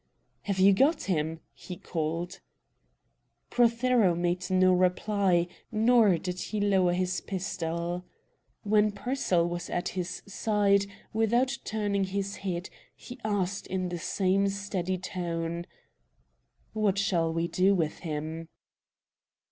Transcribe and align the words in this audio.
"Have 0.49 0.57
you 0.57 0.73
got 0.73 1.03
him?" 1.03 1.41
he 1.53 1.75
called. 1.77 2.39
Prothero 3.51 4.15
made 4.15 4.49
no 4.49 4.73
reply, 4.73 5.47
nor 5.71 6.17
did 6.17 6.39
he 6.39 6.59
lower 6.59 6.91
his 6.93 7.21
pistol. 7.21 8.03
When 8.63 8.93
Pearsall 8.93 9.47
was 9.47 9.69
at 9.69 9.89
his 9.89 10.23
side, 10.25 10.87
without 11.13 11.55
turning 11.65 12.05
his 12.05 12.37
head, 12.37 12.71
he 12.95 13.19
asked 13.23 13.67
in 13.67 13.89
the 13.89 13.99
same 13.99 14.47
steady 14.49 14.97
tone: 14.97 15.67
"What 16.73 16.97
shall 16.97 17.31
we 17.31 17.47
do 17.47 17.75
with 17.75 17.99
him?" 17.99 18.49